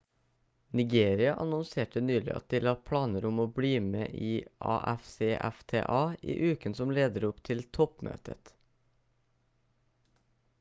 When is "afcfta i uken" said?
4.77-6.77